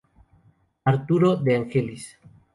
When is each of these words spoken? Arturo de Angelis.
Arturo 0.83 1.35
de 1.35 1.53
Angelis. 1.55 2.17